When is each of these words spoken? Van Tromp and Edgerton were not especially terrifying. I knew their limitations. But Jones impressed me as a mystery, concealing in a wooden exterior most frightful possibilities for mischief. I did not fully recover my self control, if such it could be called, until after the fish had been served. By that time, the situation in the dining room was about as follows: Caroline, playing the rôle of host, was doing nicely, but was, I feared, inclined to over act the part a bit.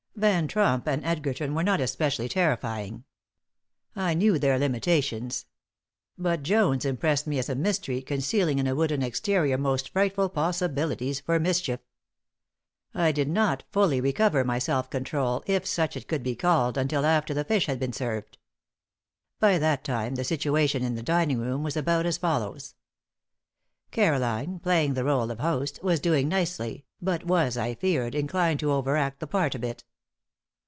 Van 0.17 0.47
Tromp 0.47 0.85
and 0.87 1.03
Edgerton 1.03 1.55
were 1.55 1.63
not 1.63 1.81
especially 1.81 2.29
terrifying. 2.29 3.05
I 3.95 4.13
knew 4.13 4.37
their 4.37 4.59
limitations. 4.59 5.47
But 6.15 6.43
Jones 6.43 6.85
impressed 6.85 7.25
me 7.25 7.39
as 7.39 7.49
a 7.49 7.55
mystery, 7.55 8.03
concealing 8.03 8.59
in 8.59 8.67
a 8.67 8.75
wooden 8.75 9.01
exterior 9.01 9.57
most 9.57 9.89
frightful 9.89 10.29
possibilities 10.29 11.19
for 11.21 11.39
mischief. 11.39 11.79
I 12.93 13.11
did 13.11 13.29
not 13.29 13.63
fully 13.71 13.99
recover 13.99 14.43
my 14.43 14.59
self 14.59 14.91
control, 14.91 15.43
if 15.47 15.65
such 15.65 15.97
it 15.97 16.07
could 16.07 16.21
be 16.21 16.35
called, 16.35 16.77
until 16.77 17.03
after 17.03 17.33
the 17.33 17.45
fish 17.45 17.65
had 17.65 17.79
been 17.79 17.93
served. 17.93 18.37
By 19.39 19.57
that 19.57 19.83
time, 19.83 20.15
the 20.15 20.23
situation 20.25 20.83
in 20.83 20.93
the 20.93 21.01
dining 21.01 21.39
room 21.39 21.63
was 21.63 21.75
about 21.77 22.05
as 22.05 22.19
follows: 22.19 22.75
Caroline, 23.89 24.59
playing 24.59 24.93
the 24.93 25.01
rôle 25.01 25.31
of 25.31 25.39
host, 25.39 25.81
was 25.81 25.99
doing 25.99 26.27
nicely, 26.27 26.85
but 27.01 27.25
was, 27.25 27.57
I 27.57 27.73
feared, 27.73 28.13
inclined 28.13 28.59
to 28.59 28.71
over 28.71 28.97
act 28.97 29.19
the 29.19 29.25
part 29.25 29.55
a 29.55 29.59
bit. 29.59 29.83